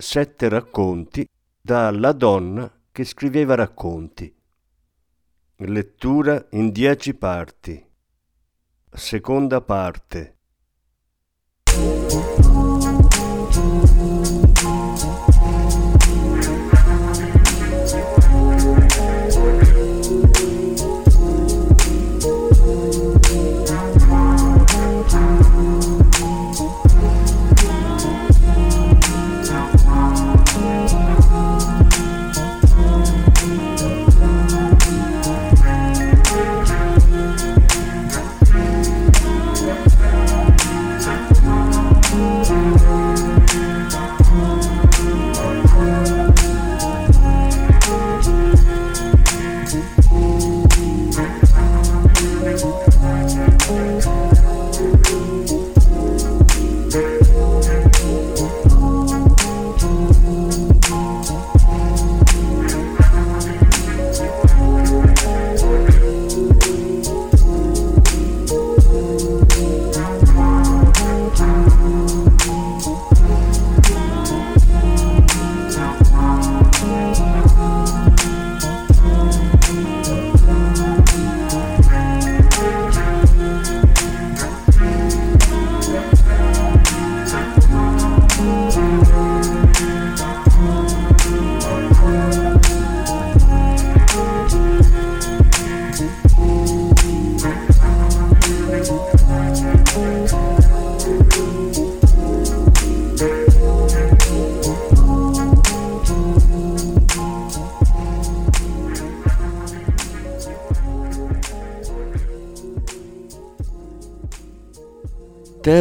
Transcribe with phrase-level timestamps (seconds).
[0.00, 1.28] sette racconti
[1.60, 4.32] da La donna che scriveva racconti.
[5.56, 7.84] Lettura in dieci parti.
[8.92, 10.37] Seconda parte.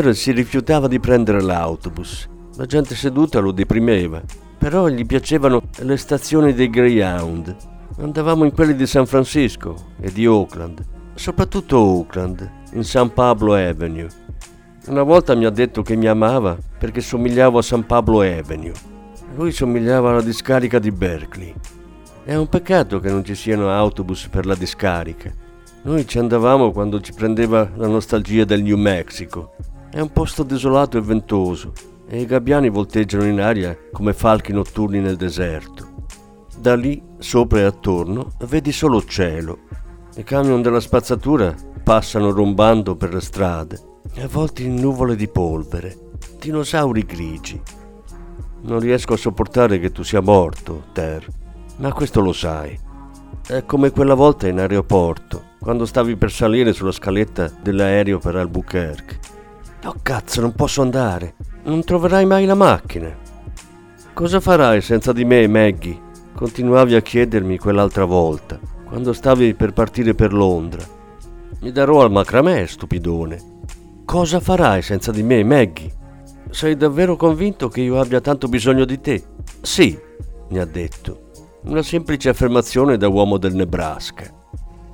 [0.07, 2.29] Ter si rifiutava di prendere l'autobus.
[2.55, 4.21] La gente seduta lo deprimeva,
[4.57, 7.53] però gli piacevano le stazioni dei Greyhound.
[7.99, 10.81] Andavamo in quelli di San Francisco e di Oakland,
[11.15, 14.07] soprattutto Oakland, in San Pablo Avenue.
[14.85, 18.71] Una volta mi ha detto che mi amava perché somigliavo a San Pablo Avenue.
[19.35, 21.53] Lui somigliava alla discarica di Berkeley.
[22.23, 25.29] È un peccato che non ci siano autobus per la discarica.
[25.81, 29.55] Noi ci andavamo quando ci prendeva la nostalgia del New Mexico
[29.89, 31.71] è un posto desolato e ventoso
[32.07, 36.05] e i gabbiani volteggiano in aria come falchi notturni nel deserto.
[36.57, 39.59] Da lì, sopra e attorno, vedi solo cielo.
[40.15, 43.79] I camion della spazzatura passano rombando per le strade,
[44.19, 45.97] avvolti in nuvole di polvere,
[46.39, 47.61] dinosauri grigi.
[48.63, 51.25] Non riesco a sopportare che tu sia morto, Ter,
[51.77, 52.77] ma questo lo sai.
[53.45, 59.35] È come quella volta in aeroporto, quando stavi per salire sulla scaletta dell'aereo per Albuquerque
[59.87, 61.35] Oh cazzo, non posso andare.
[61.63, 63.09] Non troverai mai la macchina.
[64.13, 65.97] Cosa farai senza di me, Maggie?
[66.35, 70.83] Continuavi a chiedermi quell'altra volta, quando stavi per partire per Londra.
[71.61, 73.61] Mi darò al macramè, stupidone.
[74.03, 75.93] Cosa farai senza di me, Maggie?
[76.49, 79.23] Sei davvero convinto che io abbia tanto bisogno di te?
[79.61, 79.97] Sì,
[80.49, 81.29] mi ha detto.
[81.63, 84.36] Una semplice affermazione da uomo del Nebraska.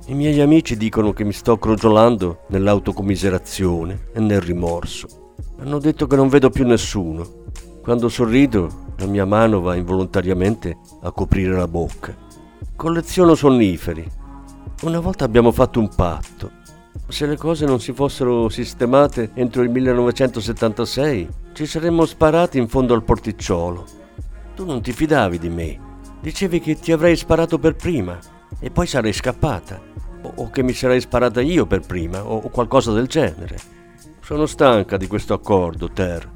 [0.06, 5.32] I miei amici dicono che mi sto crogiolando nell'autocommiserazione e nel rimorso.
[5.60, 7.44] Hanno detto che non vedo più nessuno.
[7.82, 12.14] Quando sorrido, la mia mano va involontariamente a coprire la bocca.
[12.76, 14.06] Colleziono sonniferi.
[14.82, 16.50] Una volta abbiamo fatto un patto.
[17.08, 22.92] Se le cose non si fossero sistemate entro il 1976, ci saremmo sparati in fondo
[22.92, 23.86] al porticciolo.
[24.54, 25.80] Tu non ti fidavi di me.
[26.20, 29.92] Dicevi che ti avrei sparato per prima e poi sarei scappata
[30.36, 33.58] o che mi sarei sparata io per prima, o qualcosa del genere.
[34.20, 36.30] Sono stanca di questo accordo, Ter.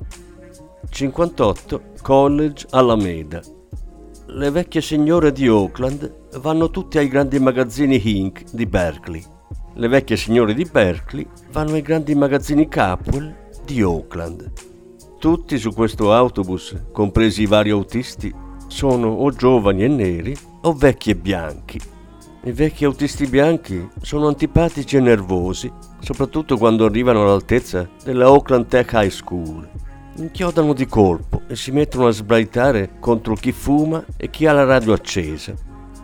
[0.88, 3.40] 58 College Alameda.
[4.26, 9.24] Le vecchie signore di Oakland vanno tutte ai grandi magazzini Hink di Berkeley.
[9.74, 14.52] Le vecchie signore di Berkeley vanno ai grandi magazzini Capwell di Oakland.
[15.18, 18.32] Tutti su questo autobus, compresi i vari autisti,
[18.66, 21.80] sono o giovani e neri o vecchi e bianchi
[22.44, 28.92] i vecchi autisti bianchi sono antipatici e nervosi, soprattutto quando arrivano all'altezza della Oakland Tech
[28.92, 29.68] High School.
[30.16, 34.64] inchiodano di colpo e si mettono a sbraitare contro chi fuma e chi ha la
[34.64, 35.52] radio accesa.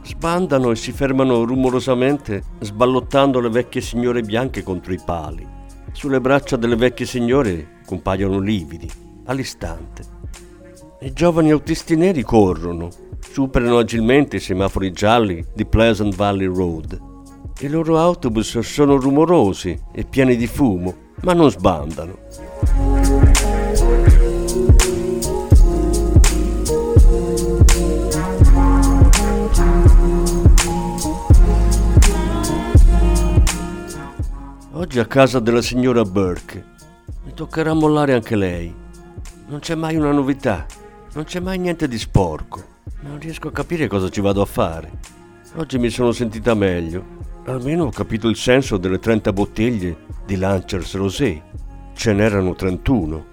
[0.05, 5.47] Sbandano e si fermano rumorosamente sballottando le vecchie signore bianche contro i pali.
[5.93, 8.91] Sulle braccia delle vecchie signore compaiono lividi,
[9.27, 10.03] all'istante.
[11.01, 12.89] I giovani autisti neri corrono,
[13.31, 17.01] superano agilmente i semafori gialli di Pleasant Valley Road.
[17.61, 22.19] I loro autobus sono rumorosi e pieni di fumo, ma non sbandano.
[34.73, 36.65] Oggi a casa della signora Burke.
[37.25, 38.73] Mi toccherà mollare anche lei.
[39.47, 40.67] Non c'è mai una novità,
[41.15, 42.74] non c'è mai niente di sporco.
[43.01, 44.91] Non riesco a capire cosa ci vado a fare.
[45.57, 47.05] Oggi mi sono sentita meglio.
[47.47, 49.97] Almeno ho capito il senso delle 30 bottiglie
[50.27, 51.43] di Lancers Rosé.
[51.95, 53.25] Ce n'erano 31.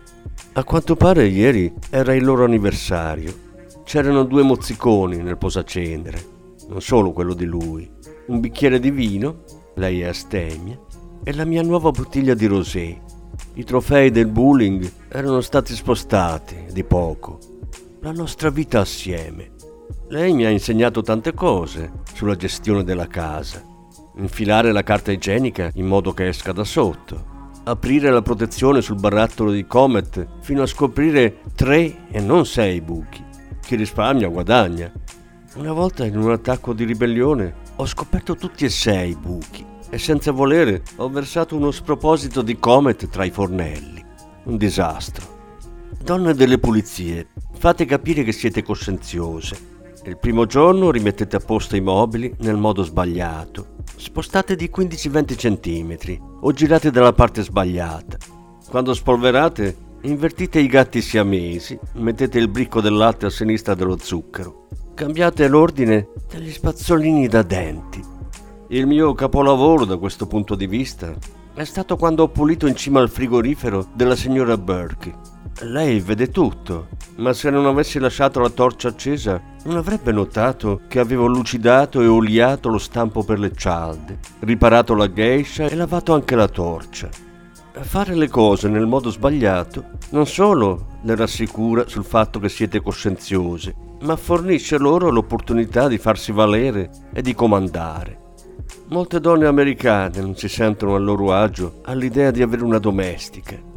[0.54, 3.50] A quanto pare ieri era il loro anniversario.
[3.84, 6.24] C'erano due mozziconi nel posacenere,
[6.70, 7.90] non solo quello di lui.
[8.28, 9.44] Un bicchiere di vino,
[9.76, 10.80] lei è astemia,
[11.24, 13.02] e la mia nuova bottiglia di rosé.
[13.56, 17.51] I trofei del bowling erano stati spostati di poco.
[18.04, 19.52] La nostra vita assieme.
[20.08, 23.62] Lei mi ha insegnato tante cose sulla gestione della casa.
[24.16, 27.52] Infilare la carta igienica in modo che esca da sotto.
[27.66, 33.24] Aprire la protezione sul barattolo di Comet fino a scoprire tre e non sei buchi.
[33.62, 34.92] Chi risparmia guadagna.
[35.58, 40.00] Una volta in un attacco di ribellione ho scoperto tutti e sei i buchi e
[40.00, 44.04] senza volere ho versato uno sproposito di Comet tra i fornelli.
[44.46, 45.38] Un disastro.
[46.04, 47.28] Donne delle pulizie,
[47.62, 49.72] fate capire che siete coscienziose
[50.06, 53.76] il primo giorno rimettete a posto i mobili nel modo sbagliato.
[53.96, 58.18] Spostate di 15-20 cm o girate dalla parte sbagliata.
[58.68, 64.68] Quando spolverate, invertite i gatti siamesi, mettete il bricco del latte a sinistra dello zucchero.
[64.96, 68.04] Cambiate l'ordine degli spazzolini da denti.
[68.70, 71.14] Il mio capolavoro da questo punto di vista
[71.54, 76.88] è stato quando ho pulito in cima al frigorifero della signora Burke lei vede tutto,
[77.18, 82.08] ma se non avessi lasciato la torcia accesa, non avrebbe notato che avevo lucidato e
[82.08, 87.10] oliato lo stampo per le cialde, riparato la geisha e lavato anche la torcia.
[87.74, 93.76] Fare le cose nel modo sbagliato non solo le rassicura sul fatto che siete coscienziose,
[94.02, 98.20] ma fornisce loro l'opportunità di farsi valere e di comandare.
[98.90, 103.70] Molte donne americane non si sentono a loro agio all'idea di avere una domestica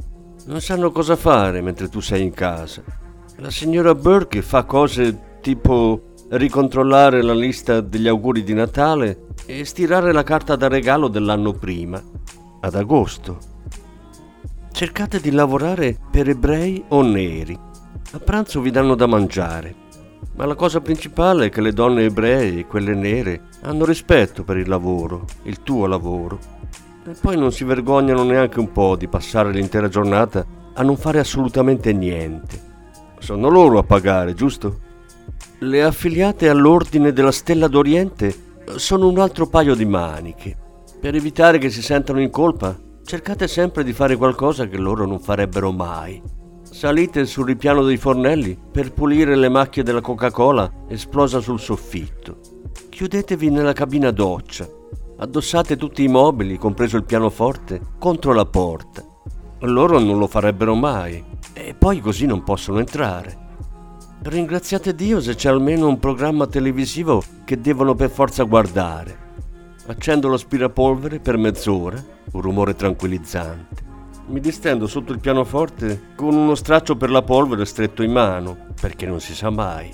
[0.47, 2.83] non sanno cosa fare mentre tu sei in casa.
[3.37, 10.13] La signora Burke fa cose tipo ricontrollare la lista degli auguri di Natale e stirare
[10.13, 12.03] la carta da regalo dell'anno prima,
[12.61, 13.39] ad agosto.
[14.73, 17.59] Cercate di lavorare per ebrei o neri.
[18.13, 19.83] A pranzo vi danno da mangiare.
[20.37, 24.57] Ma la cosa principale è che le donne ebree e quelle nere hanno rispetto per
[24.57, 26.54] il lavoro, il tuo lavoro.
[27.07, 30.43] E poi non si vergognano neanche un po' di passare l'intera giornata
[30.73, 32.59] a non fare assolutamente niente.
[33.19, 34.81] Sono loro a pagare, giusto?
[35.59, 38.35] Le affiliate all'ordine della Stella d'Oriente
[38.77, 40.57] sono un altro paio di maniche.
[40.99, 42.75] Per evitare che si sentano in colpa,
[43.05, 46.23] cercate sempre di fare qualcosa che loro non farebbero mai.
[46.63, 52.39] Salite sul ripiano dei fornelli per pulire le macchie della Coca-Cola esplosa sul soffitto.
[52.89, 54.67] Chiudetevi nella cabina doccia
[55.25, 59.03] Addossate tutti i mobili, compreso il pianoforte, contro la porta.
[59.61, 63.39] Loro non lo farebbero mai e poi così non possono entrare.
[64.21, 69.17] Ringraziate Dio se c'è almeno un programma televisivo che devono per forza guardare.
[69.87, 73.83] Accendo l'aspirapolvere per mezz'ora, un rumore tranquillizzante.
[74.27, 79.07] Mi distendo sotto il pianoforte con uno straccio per la polvere stretto in mano, perché
[79.07, 79.91] non si sa mai.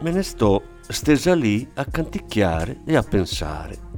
[0.00, 3.90] Me ne sto stesa lì a canticchiare e a pensare.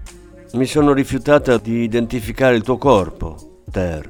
[0.55, 4.07] Mi sono rifiutata di identificare il tuo corpo, Ter,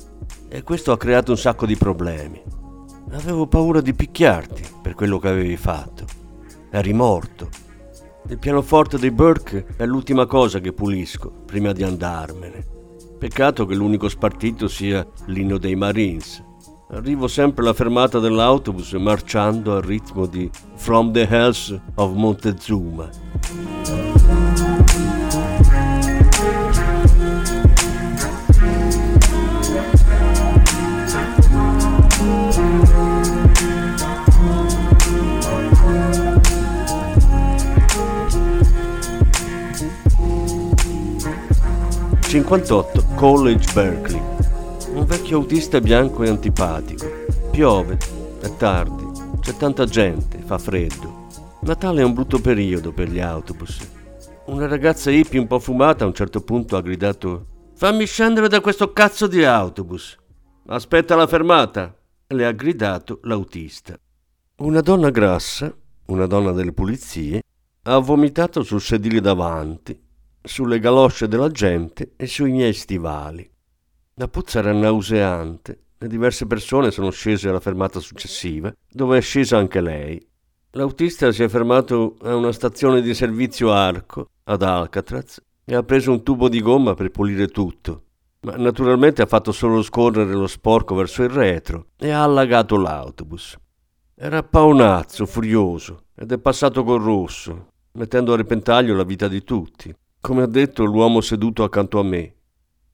[0.51, 2.39] e questo ha creato un sacco di problemi.
[3.13, 6.05] Avevo paura di picchiarti per quello che avevi fatto.
[6.71, 7.49] Eri morto.
[8.29, 12.63] Il pianoforte dei Burke è l'ultima cosa che pulisco prima di andarmene.
[13.19, 16.45] Peccato che l'unico spartito sia l'inno dei Marines.
[16.91, 23.09] Arrivo sempre alla fermata dell'autobus marciando al ritmo di From the Hells of Montezuma.
[42.35, 44.21] 58 College Berkeley.
[44.93, 47.07] Un vecchio autista bianco e antipatico.
[47.53, 47.97] Piove
[48.41, 49.07] è tardi,
[49.39, 51.29] c'è tanta gente, fa freddo.
[51.61, 53.89] Natale è un brutto periodo per gli autobus.
[54.47, 58.61] Una ragazza hippie un po' fumata a un certo punto ha gridato Fammi scendere da
[58.61, 60.17] questo cazzo di autobus.
[60.67, 63.97] Aspetta la fermata, le ha gridato l'autista.
[64.57, 65.73] Una donna grassa,
[66.07, 67.43] una donna delle pulizie,
[67.85, 70.04] ha vomitato sul sedile davanti,
[70.45, 73.51] sulle galosce della gente e sui miei stivali.
[74.17, 79.57] La puzza era nauseante e diverse persone sono scese alla fermata successiva, dove è scesa
[79.57, 80.25] anche lei.
[80.73, 86.13] L'autista si è fermato a una stazione di servizio Arco, ad Alcatraz, e ha preso
[86.13, 88.03] un tubo di gomma per pulire tutto.
[88.41, 93.57] Ma naturalmente ha fatto solo scorrere lo sporco verso il retro e ha allagato l'autobus.
[94.15, 99.95] Era paonazzo, furioso, ed è passato col rosso, mettendo a repentaglio la vita di tutti,
[100.25, 102.35] come ha detto l'uomo seduto accanto a me.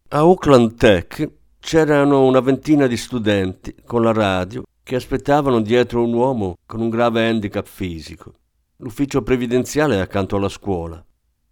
[0.08, 6.12] A Oakland Tech c'erano una ventina di studenti con la radio che aspettavano dietro un
[6.12, 8.34] uomo con un grave handicap fisico.
[8.78, 11.00] L'ufficio previdenziale è accanto alla scuola.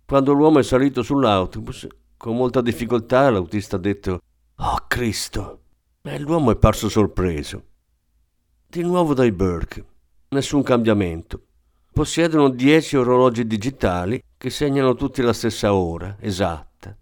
[0.05, 4.19] Quando l'uomo è salito sull'autobus, con molta difficoltà l'autista ha detto
[4.57, 5.61] Oh Cristo!
[6.03, 7.63] E l'uomo è parso sorpreso.
[8.67, 9.85] Di nuovo dai Burke.
[10.31, 11.41] Nessun cambiamento.
[11.93, 16.97] Possiedono dieci orologi digitali che segnano tutti la stessa ora, esatta.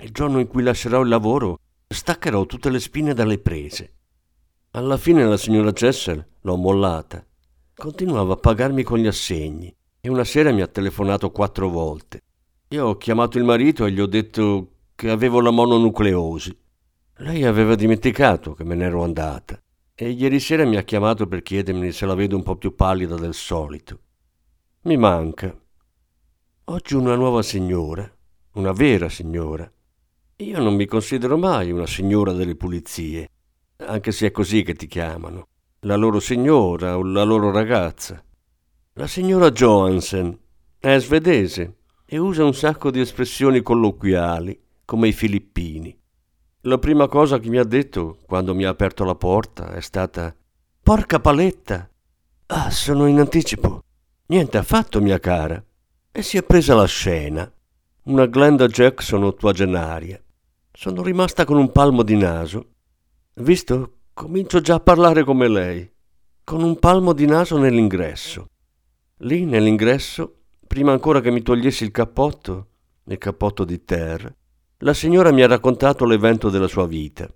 [0.00, 3.92] Il giorno in cui lascerò il lavoro, staccherò tutte le spine dalle prese.
[4.72, 7.24] Alla fine la signora Cessel l'ho mollata.
[7.76, 12.22] Continuava a pagarmi con gli assegni e una sera mi ha telefonato quattro volte.
[12.70, 16.58] Io ho chiamato il marito e gli ho detto che avevo la mononucleosi.
[17.18, 19.56] Lei aveva dimenticato che me ne ero andata
[19.94, 23.14] e ieri sera mi ha chiamato per chiedermi se la vedo un po' più pallida
[23.14, 24.00] del solito.
[24.82, 25.56] Mi manca.
[26.68, 28.10] Oggi una nuova signora,
[28.52, 29.70] una vera signora.
[30.36, 33.28] Io non mi considero mai una signora delle pulizie,
[33.84, 35.48] anche se è così che ti chiamano,
[35.80, 38.24] la loro signora o la loro ragazza.
[38.94, 40.38] La signora Johansen
[40.78, 45.94] è svedese e usa un sacco di espressioni colloquiali, come i filippini.
[46.62, 50.34] La prima cosa che mi ha detto quando mi ha aperto la porta è stata
[50.82, 51.86] Porca paletta!
[52.46, 53.82] Ah, sono in anticipo.
[54.28, 55.62] Niente affatto, mia cara.
[56.16, 57.52] E si è presa la scena.
[58.04, 60.22] Una Glenda Jackson ottuagenaria.
[60.70, 62.68] Sono rimasta con un palmo di naso.
[63.34, 63.94] Visto?
[64.14, 65.90] Comincio già a parlare come lei.
[66.44, 68.46] Con un palmo di naso nell'ingresso.
[69.22, 72.68] Lì, nell'ingresso, prima ancora che mi togliessi il cappotto,
[73.06, 74.32] il cappotto di terra,
[74.78, 77.28] la signora mi ha raccontato l'evento della sua vita.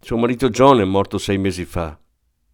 [0.00, 2.00] Suo marito John è morto sei mesi fa.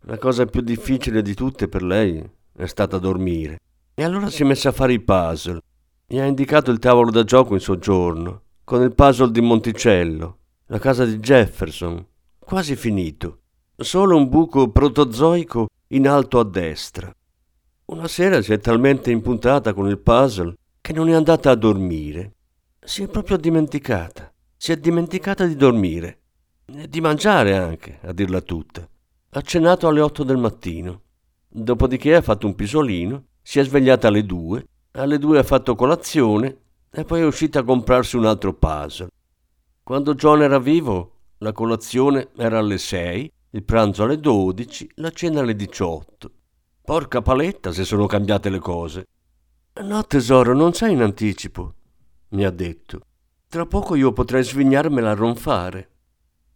[0.07, 2.21] La cosa più difficile di tutte per lei
[2.57, 3.61] è stata dormire.
[3.95, 5.61] E allora si è messa a fare i puzzle.
[6.11, 10.39] Mi ha indicato il tavolo da gioco in soggiorno, con il puzzle di Monticello,
[10.69, 12.03] la casa di Jefferson,
[12.39, 13.41] quasi finito.
[13.77, 17.15] Solo un buco protozoico in alto a destra.
[17.85, 22.37] Una sera si è talmente impuntata con il puzzle che non è andata a dormire.
[22.81, 24.33] Si è proprio dimenticata.
[24.57, 26.21] Si è dimenticata di dormire.
[26.65, 28.89] E di mangiare anche, a dirla tutta.
[29.29, 31.03] Ha cenato alle otto del mattino.
[31.47, 36.57] Dopodiché ha fatto un pisolino, si è svegliata alle due, alle due ha fatto colazione
[36.91, 39.09] e poi è uscita a comprarsi un altro puzzle.
[39.83, 45.41] Quando John era vivo, la colazione era alle sei, il pranzo alle dodici, la cena
[45.41, 46.31] alle diciotto.
[46.83, 49.07] Porca paletta se sono cambiate le cose.
[49.83, 51.75] No, tesoro, non sei in anticipo,
[52.31, 53.01] mi ha detto.
[53.49, 55.91] Tra poco io potrei svignarmela a ronfare.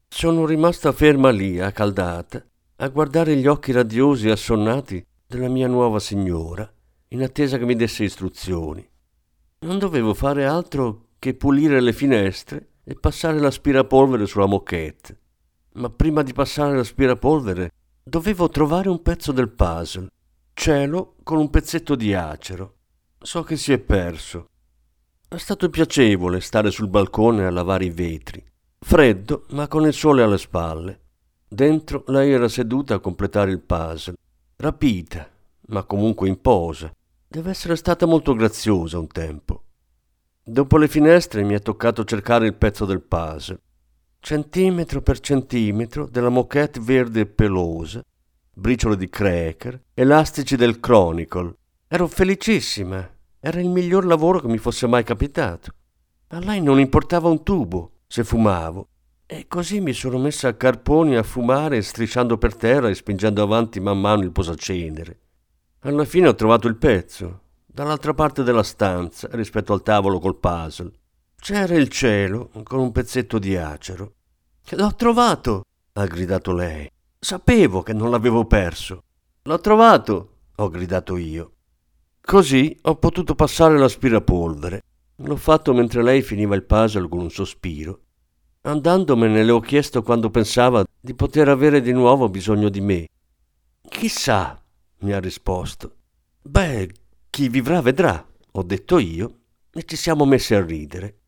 [0.09, 2.45] Sono rimasta ferma lì, accaldata,
[2.77, 6.71] a guardare gli occhi radiosi e assonnati della mia nuova signora,
[7.13, 8.87] in attesa che mi desse istruzioni.
[9.61, 15.19] Non dovevo fare altro che pulire le finestre e passare l'aspirapolvere sulla moquette.
[15.75, 17.71] Ma prima di passare l'aspirapolvere
[18.03, 20.09] dovevo trovare un pezzo del puzzle
[20.55, 22.77] cielo con un pezzetto di acero.
[23.19, 24.47] So che si è perso.
[25.29, 28.45] È stato piacevole stare sul balcone a lavare i vetri.
[28.79, 31.01] Freddo, ma con il sole alle spalle.
[31.49, 34.17] Dentro lei era seduta a completare il puzzle.
[34.57, 35.29] Rapita,
[35.69, 36.93] ma comunque in posa.
[37.33, 39.63] Deve essere stata molto graziosa un tempo.
[40.45, 43.59] Dopo le finestre mi è toccato cercare il pezzo del puzzle.
[44.21, 48.05] Centimetro per centimetro della moquette verde e pelosa
[48.53, 51.55] briciole di cracker, elastici del Chronicle.
[51.89, 53.11] Ero felicissima.
[53.41, 55.73] Era il miglior lavoro che mi fosse mai capitato.
[56.29, 58.89] A lei non importava un tubo se fumavo.
[59.25, 63.81] E così mi sono messa a carponi a fumare, strisciando per terra e spingendo avanti
[63.81, 65.17] man mano il posacenere.
[65.85, 70.93] Alla fine ho trovato il pezzo, dall'altra parte della stanza, rispetto al tavolo col puzzle.
[71.41, 74.13] C'era il cielo con un pezzetto di acero.
[74.71, 75.65] L'ho trovato!
[75.95, 76.89] ha gridato lei.
[77.19, 79.03] Sapevo che non l'avevo perso.
[79.43, 80.37] L'ho trovato!
[80.55, 81.53] ho gridato io.
[82.21, 84.83] Così ho potuto passare l'aspirapolvere.
[85.17, 88.03] L'ho fatto mentre lei finiva il puzzle con un sospiro.
[88.61, 93.09] Andandomene le ho chiesto quando pensava di poter avere di nuovo bisogno di me.
[93.89, 94.62] Chissà,
[95.03, 95.97] mi ha risposto.
[96.43, 96.91] Beh,
[97.31, 99.39] chi vivrà vedrà, ho detto io,
[99.73, 101.19] e ci siamo messi a ridere.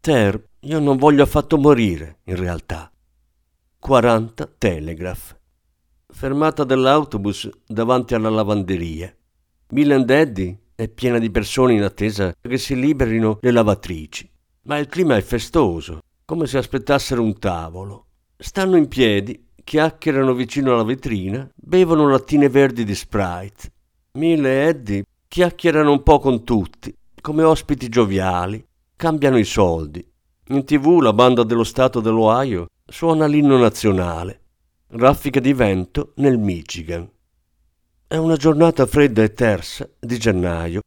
[0.00, 2.90] Ter, io non voglio affatto morire, in realtà.
[3.78, 5.36] 40 Telegraph.
[6.06, 9.14] Fermata dell'autobus davanti alla lavanderia.
[9.70, 14.30] Milan Daddy è piena di persone in attesa che si liberino le lavatrici.
[14.62, 18.06] Ma il clima è festoso, come se aspettassero un tavolo.
[18.36, 23.72] Stanno in piedi, chiacchierano vicino alla vetrina, bevono lattine verdi di Sprite.
[24.12, 28.64] Mille e Eddie chiacchierano un po' con tutti, come ospiti gioviali,
[28.96, 30.04] cambiano i soldi.
[30.48, 34.40] In tv la banda dello Stato dell'Ohio suona l'inno nazionale.
[34.88, 37.08] Raffica di vento nel Michigan.
[38.08, 40.80] È una giornata fredda e tersa di gennaio.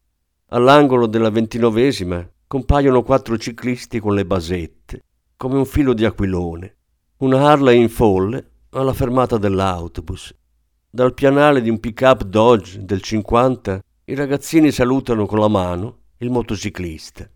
[0.49, 5.03] All'angolo della ventinovesima compaiono quattro ciclisti con le basette,
[5.37, 6.75] come un filo di aquilone.
[7.19, 10.33] Una Harley in folle alla fermata dell'autobus.
[10.89, 16.29] Dal pianale di un pick-up Dodge del 50 i ragazzini salutano con la mano il
[16.29, 17.29] motociclista.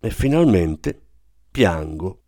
[0.00, 1.00] E finalmente
[1.50, 2.21] piango.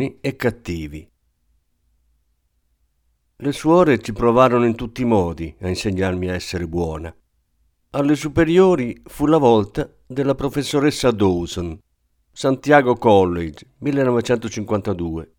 [0.00, 1.08] Buoni e cattivi.
[3.36, 7.14] Le suore ci provarono in tutti i modi a insegnarmi a essere buona.
[7.90, 11.78] Alle superiori fu la volta della professoressa Dawson,
[12.32, 15.32] Santiago College, 1952.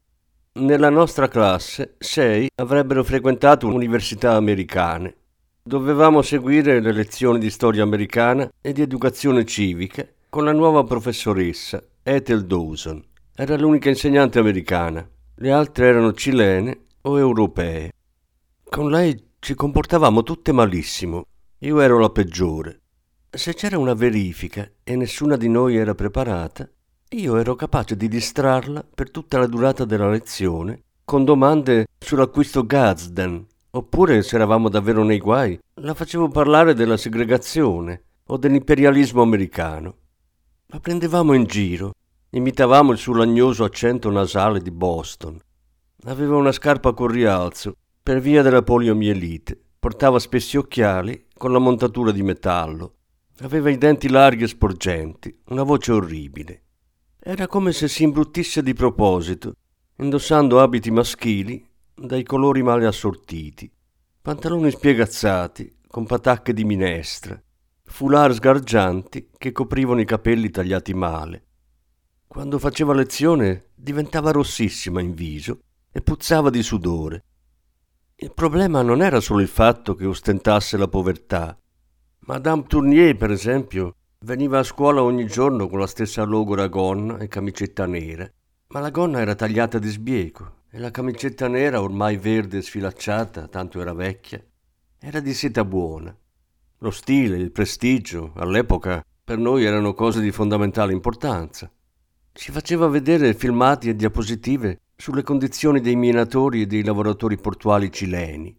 [0.53, 5.15] Nella nostra classe sei avrebbero frequentato università americane.
[5.63, 11.81] Dovevamo seguire le lezioni di storia americana e di educazione civica con la nuova professoressa
[12.03, 13.09] Ethel Dawson.
[13.41, 15.03] Era l'unica insegnante americana,
[15.37, 17.91] le altre erano cilene o europee.
[18.69, 21.25] Con lei ci comportavamo tutte malissimo.
[21.57, 22.81] io ero la peggiore.
[23.31, 26.69] Se c'era una verifica e nessuna di noi era preparata,
[27.09, 33.43] io ero capace di distrarla per tutta la durata della lezione con domande sull'acquisto Gadsden,
[33.71, 39.95] oppure se eravamo davvero nei guai, la facevo parlare della segregazione o dell'imperialismo americano.
[40.67, 41.93] La prendevamo in giro,
[42.31, 45.39] imitavamo il suo lagnoso accento nasale di Boston.
[46.05, 52.11] Aveva una scarpa con rialzo per via della poliomielite, portava spessi occhiali con la montatura
[52.11, 52.95] di metallo,
[53.41, 56.63] aveva i denti larghi e sporgenti, una voce orribile.
[57.19, 59.53] Era come se si imbruttisse di proposito,
[59.97, 61.63] indossando abiti maschili
[61.93, 63.71] dai colori male assortiti,
[64.21, 67.39] pantaloni spiegazzati con patacche di minestra,
[67.83, 71.45] foulard sgargianti che coprivano i capelli tagliati male.
[72.31, 77.25] Quando faceva lezione diventava rossissima in viso e puzzava di sudore.
[78.15, 81.59] Il problema non era solo il fatto che ostentasse la povertà.
[82.19, 87.27] Madame Tournier, per esempio, veniva a scuola ogni giorno con la stessa logora gonna e
[87.27, 88.31] camicetta nera,
[88.69, 93.49] ma la gonna era tagliata di sbieco e la camicetta nera, ormai verde e sfilacciata,
[93.49, 94.41] tanto era vecchia,
[94.97, 96.17] era di seta buona.
[96.77, 101.69] Lo stile, il prestigio, all'epoca per noi erano cose di fondamentale importanza.
[102.33, 108.57] Si faceva vedere filmati e diapositive sulle condizioni dei minatori e dei lavoratori portuali cileni.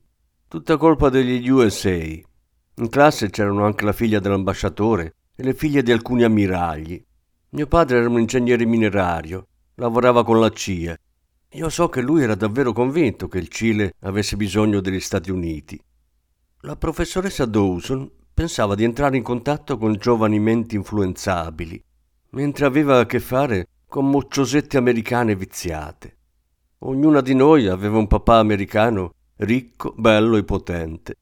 [0.49, 1.91] Tutta colpa degli USA.
[1.95, 7.03] In classe c'erano anche la figlia dell'ambasciatore e le figlie di alcuni ammiragli.
[7.51, 10.99] Mio padre era un ingegnere minerario, lavorava con la CIA.
[11.53, 15.81] Io so che lui era davvero convinto che il Cile avesse bisogno degli Stati Uniti
[16.65, 21.83] la professoressa Dawson pensava di entrare in contatto con giovani menti influenzabili,
[22.35, 26.17] mentre aveva a che fare con mocciosette americane viziate.
[26.79, 31.15] Ognuna di noi aveva un papà americano ricco, bello e potente.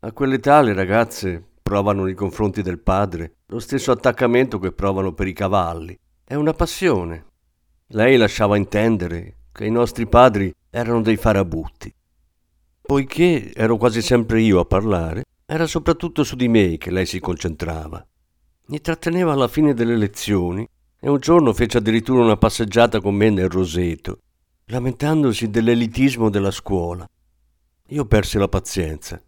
[0.00, 5.26] A quell'età le ragazze provano nei confronti del padre lo stesso attaccamento che provano per
[5.26, 5.98] i cavalli.
[6.24, 7.26] È una passione.
[7.88, 11.92] Lei lasciava intendere che i nostri padri erano dei farabutti.
[12.80, 17.20] Poiché ero quasi sempre io a parlare, era soprattutto su di me che lei si
[17.20, 18.04] concentrava.
[18.66, 20.66] Mi tratteneva alla fine delle lezioni
[20.98, 24.18] e un giorno fece addirittura una passeggiata con me nel roseto,
[24.66, 27.06] lamentandosi dell'elitismo della scuola.
[27.88, 29.20] Io persi la pazienza.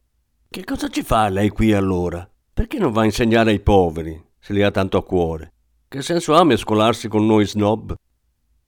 [0.49, 2.29] Che cosa ci fa lei qui allora?
[2.53, 5.53] Perché non va a insegnare ai poveri, se li ha tanto a cuore?
[5.89, 7.95] Che senso ha mescolarsi con noi snob?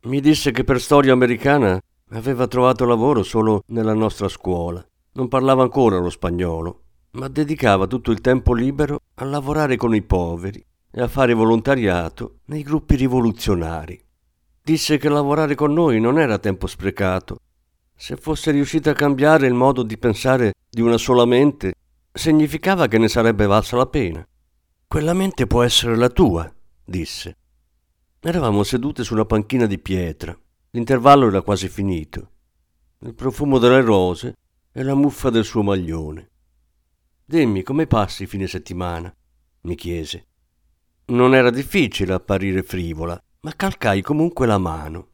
[0.02, 4.85] Mi disse che per storia americana Aveva trovato lavoro solo nella nostra scuola.
[5.14, 6.85] Non parlava ancora lo spagnolo,
[7.16, 12.40] ma dedicava tutto il tempo libero a lavorare con i poveri e a fare volontariato
[12.46, 13.98] nei gruppi rivoluzionari.
[14.62, 17.38] Disse che lavorare con noi non era tempo sprecato.
[17.94, 21.74] Se fosse riuscita a cambiare il modo di pensare di una sola mente,
[22.12, 24.26] significava che ne sarebbe valsa la pena.
[24.87, 26.52] Quella mente può essere la tua,
[26.85, 27.37] disse.
[28.20, 30.37] Eravamo sedute su una panchina di pietra.
[30.70, 32.31] L'intervallo era quasi finito.
[32.98, 34.35] Il profumo delle rose
[34.72, 36.31] e la muffa del suo maglione.
[37.29, 39.12] Dimmi, come passi il fine settimana?
[39.62, 40.27] mi chiese.
[41.07, 45.09] Non era difficile apparire frivola, ma calcai comunque la mano.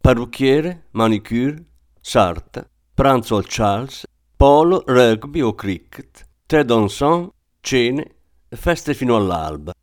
[0.00, 1.62] Parrucchiere, manicure,
[2.00, 7.30] sarta, pranzo al Charles, polo, rugby o cricket, tè dansant,
[7.60, 8.14] cene,
[8.48, 9.74] feste fino all'alba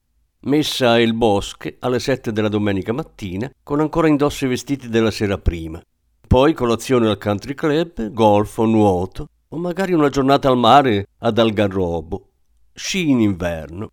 [0.47, 5.11] messa a Il Bosche alle sette della domenica mattina, con ancora indosso i vestiti della
[5.11, 5.81] sera prima.
[6.27, 11.37] Poi colazione al country club, golf o nuoto, o magari una giornata al mare ad
[11.37, 12.29] Algarrobo.
[12.73, 13.91] Sci in inverno.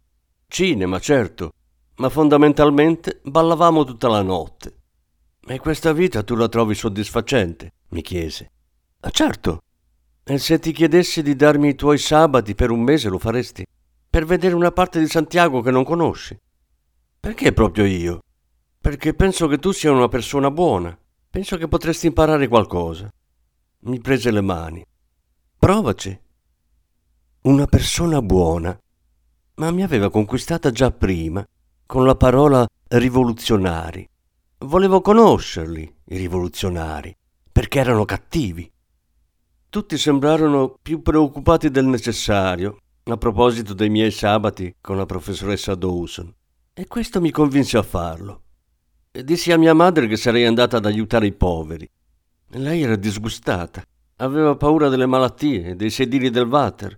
[0.48, 1.52] Cinema, certo,
[1.96, 4.76] ma fondamentalmente ballavamo tutta la notte.
[5.46, 7.72] E questa vita tu la trovi soddisfacente?
[7.94, 8.50] mi chiese.
[9.00, 9.60] Ah, certo.
[10.24, 13.64] E se ti chiedessi di darmi i tuoi sabati per un mese lo faresti?
[14.08, 16.36] Per vedere una parte di Santiago che non conosci?
[17.20, 18.20] Perché proprio io?
[18.80, 20.96] Perché penso che tu sia una persona buona.
[21.30, 23.12] Penso che potresti imparare qualcosa.
[23.80, 24.84] Mi prese le mani.
[25.64, 26.20] Provaci.
[27.44, 28.78] Una persona buona.
[29.54, 31.42] Ma mi aveva conquistata già prima,
[31.86, 34.06] con la parola rivoluzionari.
[34.58, 37.16] Volevo conoscerli, i rivoluzionari,
[37.50, 38.70] perché erano cattivi.
[39.70, 46.30] Tutti sembrarono più preoccupati del necessario, a proposito dei miei sabati con la professoressa Dawson.
[46.74, 48.42] E questo mi convinse a farlo.
[49.10, 51.88] Dissi a mia madre che sarei andata ad aiutare i poveri.
[52.48, 53.82] Lei era disgustata.
[54.18, 56.96] Aveva paura delle malattie, dei sedili del water.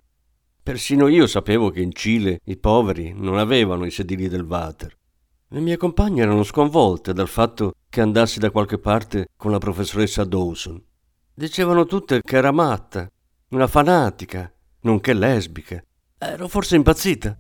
[0.62, 4.94] Persino io sapevo che in Cile i poveri non avevano i sedili del water.
[5.48, 10.24] Le mie compagne erano sconvolte dal fatto che andassi da qualche parte con la professoressa
[10.24, 10.82] Dawson.
[11.32, 13.10] Dicevano tutte che era matta,
[13.50, 15.82] una fanatica, nonché lesbica.
[16.18, 17.38] Ero forse impazzita?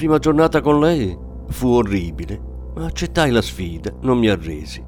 [0.00, 1.14] Prima giornata con lei
[1.48, 2.40] fu orribile,
[2.74, 4.82] ma accettai la sfida, non mi arresi.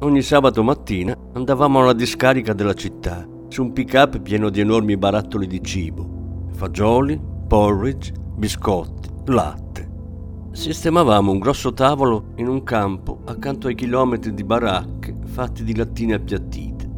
[0.00, 5.46] Ogni sabato mattina andavamo alla discarica della città, su un pick-up pieno di enormi barattoli
[5.46, 9.90] di cibo, fagioli, porridge, biscotti, latte.
[10.52, 16.16] Sistemavamo un grosso tavolo in un campo accanto ai chilometri di baracche fatti di lattine
[16.16, 16.90] appiattite.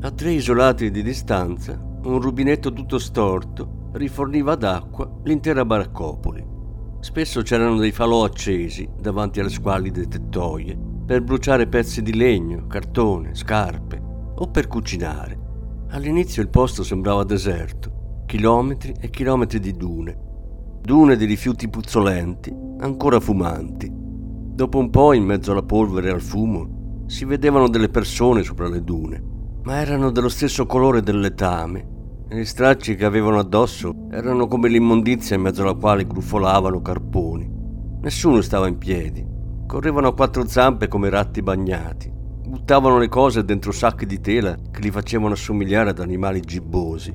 [0.00, 6.48] A tre isolati di distanza, un rubinetto tutto storto riforniva d'acqua l'intera baraccopoli.
[7.00, 13.34] Spesso c'erano dei falò accesi davanti alle squallide tettoie per bruciare pezzi di legno, cartone,
[13.34, 14.00] scarpe
[14.34, 15.38] o per cucinare.
[15.88, 20.16] All'inizio il posto sembrava deserto, chilometri e chilometri di dune,
[20.82, 23.90] dune di rifiuti puzzolenti, ancora fumanti.
[23.90, 28.68] Dopo un po', in mezzo alla polvere e al fumo, si vedevano delle persone sopra
[28.68, 29.22] le dune,
[29.62, 31.89] ma erano dello stesso colore del letame
[32.32, 37.50] gli stracci che avevano addosso erano come l'immondizia in mezzo alla quale grufolavano carponi.
[38.02, 39.26] Nessuno stava in piedi.
[39.66, 42.08] Correvano a quattro zampe come ratti bagnati.
[42.14, 47.12] Buttavano le cose dentro sacchi di tela che li facevano assomigliare ad animali gibbosi.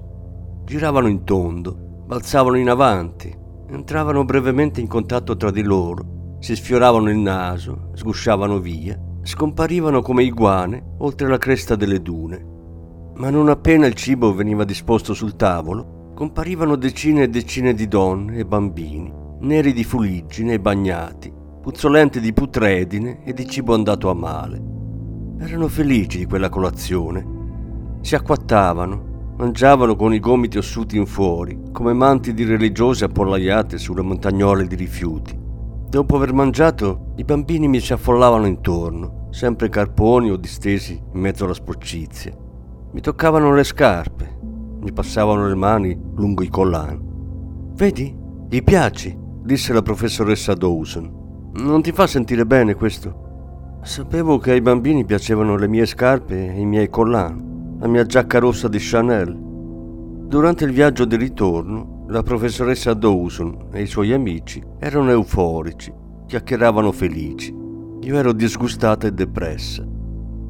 [0.66, 3.34] Giravano in tondo, balzavano in avanti,
[3.70, 10.24] entravano brevemente in contatto tra di loro, si sfioravano il naso, sgusciavano via, scomparivano come
[10.24, 12.54] iguane oltre la cresta delle dune
[13.18, 18.38] ma non appena il cibo veniva disposto sul tavolo, comparivano decine e decine di donne
[18.38, 24.14] e bambini, neri di fuliggine e bagnati, puzzolenti di putredine e di cibo andato a
[24.14, 24.62] male.
[25.40, 27.34] Erano felici di quella colazione.
[28.02, 34.02] Si acquattavano, mangiavano con i gomiti ossuti in fuori, come manti di religiose appollaiate sulle
[34.02, 35.38] montagnole di rifiuti.
[35.90, 41.46] Dopo aver mangiato, i bambini mi si affollavano intorno, sempre carponi o distesi in mezzo
[41.46, 42.44] alla sporcizia.
[42.96, 44.38] Mi toccavano le scarpe,
[44.80, 46.98] mi passavano le mani lungo i collani.
[47.74, 48.16] Vedi,
[48.50, 51.52] gli piaci, disse la professoressa Dawson.
[51.56, 53.80] Non ti fa sentire bene questo?
[53.84, 57.44] Sapevo che ai bambini piacevano le mie scarpe e i miei collani,
[57.80, 59.38] la mia giacca rossa di Chanel.
[60.28, 65.94] Durante il viaggio di ritorno, la professoressa Dawson e i suoi amici erano euforici,
[66.28, 67.54] chiacchieravano felici.
[68.04, 69.86] Io ero disgustata e depressa.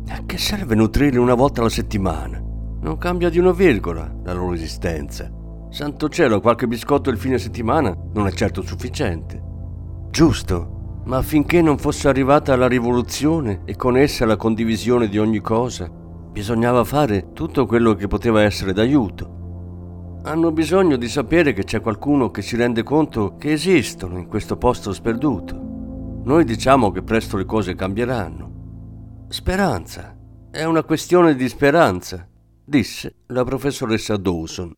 [0.08, 2.40] A che serve nutrirli una volta alla settimana?
[2.82, 5.32] Non cambia di una virgola la loro esistenza.
[5.70, 9.42] Santo cielo, qualche biscotto il fine settimana non è certo sufficiente.
[10.12, 15.40] Giusto, ma affinché non fosse arrivata la rivoluzione e con essa la condivisione di ogni
[15.40, 20.20] cosa, bisognava fare tutto quello che poteva essere d'aiuto.
[20.24, 24.56] Hanno bisogno di sapere che c'è qualcuno che si rende conto che esistono in questo
[24.56, 25.60] posto sperduto.
[26.24, 28.45] Noi diciamo che presto le cose cambieranno.
[29.36, 30.16] Speranza.
[30.50, 32.26] È una questione di speranza,
[32.64, 34.72] disse la professoressa Dawson.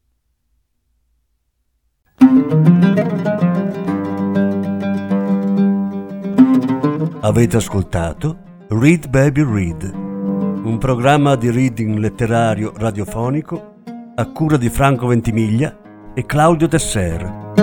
[7.20, 13.76] Avete ascoltato Read Baby Read, un programma di reading letterario radiofonico
[14.16, 17.54] a cura di Franco Ventimiglia e Claudio Tesser.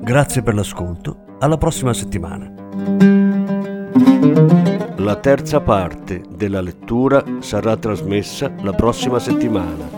[0.00, 3.13] Grazie per l'ascolto, alla prossima settimana.
[5.04, 9.90] La terza parte della lettura sarà trasmessa la prossima settimana.